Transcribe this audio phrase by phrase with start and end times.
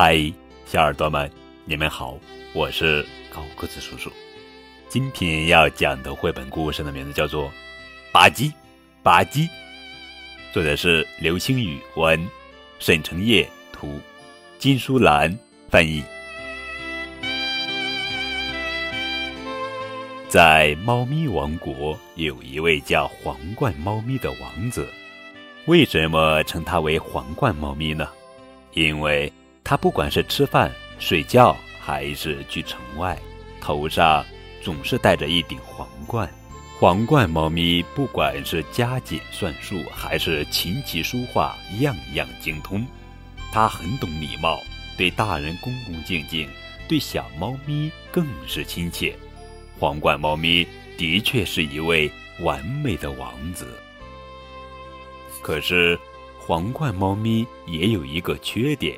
[0.00, 0.32] 嗨，
[0.64, 1.28] 小耳朵们，
[1.64, 2.16] 你们好，
[2.52, 3.04] 我是
[3.34, 4.08] 高个子叔叔。
[4.88, 7.46] 今天要讲的绘本故事的名字叫做
[8.12, 8.52] 《吧唧
[9.02, 9.38] 吧唧》，
[10.52, 12.24] 作者是刘星宇文，
[12.78, 13.98] 沈成业图，
[14.56, 15.36] 金淑兰
[15.68, 16.00] 翻译。
[20.28, 24.88] 在猫咪王国，有一位叫皇冠猫咪的王子。
[25.66, 28.08] 为什么称他为皇冠猫咪呢？
[28.74, 29.32] 因为
[29.68, 33.18] 他不管是吃饭、睡觉，还是去城外，
[33.60, 34.24] 头上
[34.62, 36.26] 总是戴着一顶皇冠。
[36.80, 42.82] 皇冠猫咪不管是加减算术，还是琴棋书画，样样精通。
[43.52, 44.58] 它很懂礼貌，
[44.96, 46.48] 对大人恭恭敬敬，
[46.88, 49.14] 对小猫咪更是亲切。
[49.78, 53.78] 皇冠猫咪的确是一位完美的王子。
[55.42, 55.98] 可是，
[56.38, 58.96] 皇冠猫咪也有一个缺点，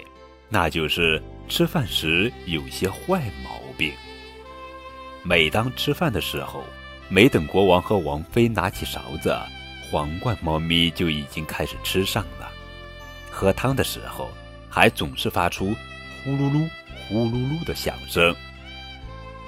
[0.52, 3.92] 那就是吃饭时有些坏毛病。
[5.22, 6.64] 每当吃饭的时候，
[7.08, 9.34] 没等国王和王妃拿起勺子，
[9.90, 12.50] 皇冠猫咪就已经开始吃上了。
[13.30, 14.28] 喝汤的时候，
[14.68, 15.74] 还总是发出
[16.24, 16.68] 呼噜噜、
[17.08, 18.34] 呼噜噜的响声。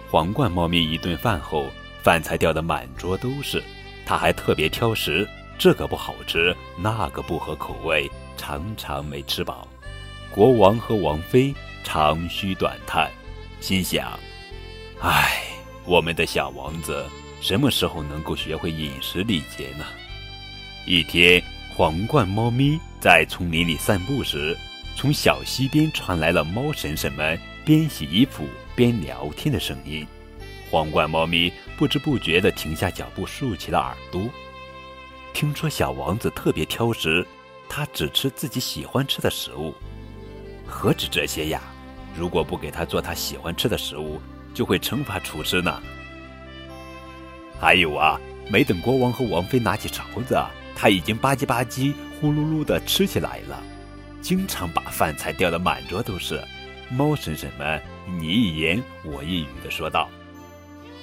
[0.09, 1.67] 皇冠猫咪一顿饭后，
[2.03, 3.63] 饭菜掉的满桌都是，
[4.07, 5.29] 它还特别挑食。
[5.59, 9.67] 这个不好吃，那个不合口味，常常没吃饱。
[10.35, 13.11] 国王和王妃长吁短叹，
[13.61, 14.19] 心想
[14.99, 15.43] ：“唉，
[15.85, 17.05] 我们的小王子
[17.43, 19.85] 什么时候能够学会饮食礼节呢？”
[20.89, 21.43] 一天，
[21.77, 24.57] 皇冠猫咪在丛林里散步时，
[24.97, 30.07] 从小溪边传来了猫婶婶们边洗衣服边聊天的声音。
[30.71, 34.23] 皇冠猫咪不知不觉地停下脚步，竖起了耳朵。
[35.35, 37.27] 听说小王子特别挑食，
[37.69, 39.75] 他只吃自己喜欢吃的食物。
[40.73, 41.61] 何止这些呀？
[42.17, 44.21] 如果不给他做他喜欢吃的食物，
[44.55, 45.81] 就会惩罚厨师呢。
[47.61, 48.19] 还有啊，
[48.51, 50.43] 没等国王和王妃拿起勺子，
[50.75, 53.63] 他已经吧唧吧唧、呼噜噜地吃起来了，
[54.23, 56.43] 经常把饭菜掉得满桌都是。
[56.91, 57.81] 猫婶婶们
[58.19, 60.09] 你一言我一语地说道。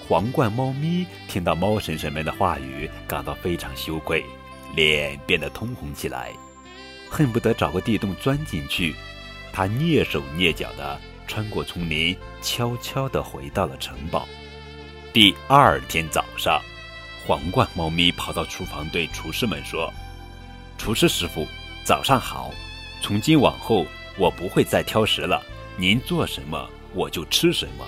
[0.08, 4.26] 皇冠猫咪听到猫婶婶们的话语，感到非常羞愧，
[4.76, 6.34] 脸变得通红起来，
[7.10, 8.94] 恨不得找个地洞钻进去。
[9.52, 14.28] 他蹑手蹑脚地穿过丛林，悄悄地回到了城堡。
[15.12, 16.62] 第二天早上，
[17.26, 19.92] 皇冠猫咪跑到厨房对厨师们说
[20.78, 21.48] ：“厨师师傅，
[21.84, 22.52] 早上好！
[23.02, 23.86] 从今往后，
[24.18, 25.44] 我不会再挑食了，
[25.78, 27.86] 您做什么我就吃什么。”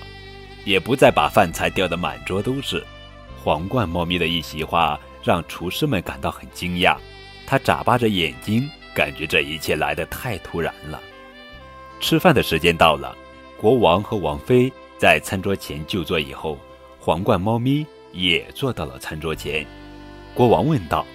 [0.64, 2.86] 也不再把饭菜掉得满桌都是。
[3.42, 6.96] 皇冠猫咪的一席话让厨师们感到很惊讶，
[7.44, 11.02] 他眨巴着眼睛，感觉这一切来得太突然了。
[12.02, 13.16] 吃饭的时间到了，
[13.56, 16.58] 国王和王妃在餐桌前就坐以后，
[16.98, 19.64] 皇冠猫咪也坐到了餐桌前。
[20.34, 21.06] 国王问道：“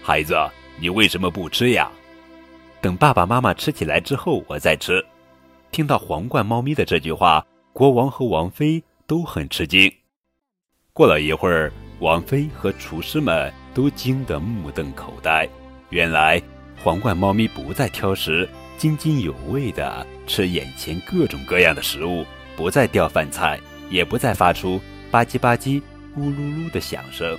[0.00, 0.34] 孩子，
[0.78, 1.90] 你为什么不吃呀
[2.80, 5.04] ？”“等爸爸妈妈吃起来之后，我再吃。”
[5.72, 7.44] 听到皇冠猫咪的这句话，
[7.74, 8.82] 国王和王妃。
[9.08, 9.90] 都很吃惊。
[10.92, 15.48] 过了一会儿，王妃和厨师们都惊得目瞪口呆。
[15.88, 16.38] 原来，
[16.84, 18.46] 皇冠猫咪不再挑食，
[18.78, 22.24] 津津有味地吃眼前各种各样的食物，
[22.56, 24.80] 不再掉饭菜，也不再发出
[25.10, 25.82] 吧唧吧唧、
[26.16, 27.38] 咕噜噜的响声。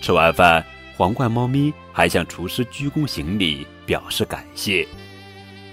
[0.00, 0.64] 吃完饭，
[0.96, 4.88] 皇冠猫咪还向厨师鞠躬行礼，表示感谢。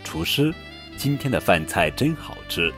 [0.03, 0.53] 厨师，
[0.97, 2.71] 今天的饭菜真好吃。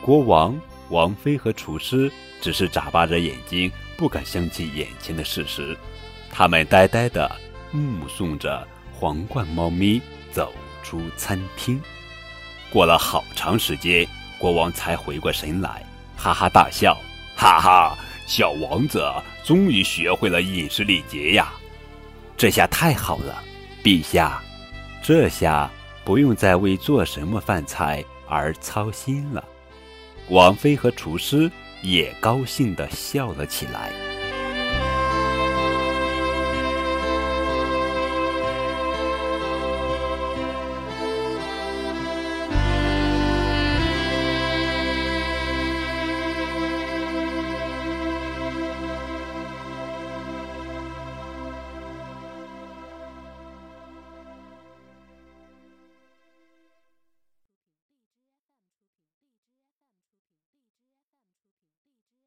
[0.00, 0.56] 国王。
[0.90, 2.12] 王妃和厨师
[2.42, 5.76] 只是眨巴着眼睛，不敢相信眼前的事实。
[6.30, 7.28] 他们呆呆地
[7.72, 10.52] 目送着皇冠猫咪走
[10.84, 11.82] 出餐厅。
[12.70, 14.06] 过了好长时间，
[14.38, 15.84] 国王才回过神来，
[16.16, 16.96] 哈哈大笑
[17.34, 19.04] ：“哈哈，小王子
[19.42, 21.52] 终于学会了饮食礼节呀！
[22.36, 23.42] 这下太好了，
[23.82, 24.42] 陛下，
[25.02, 25.70] 这下
[26.04, 29.42] 不用再为做什么饭菜而操心了。”
[30.30, 31.50] 王妃和厨师
[31.82, 34.13] 也高兴地笑了起来。